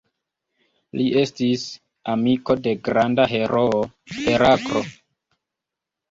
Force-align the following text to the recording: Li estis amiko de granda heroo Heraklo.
Li 0.99 1.03
estis 1.23 1.65
amiko 2.13 2.55
de 2.67 2.73
granda 2.87 3.25
heroo 3.33 3.83
Heraklo. 4.15 4.81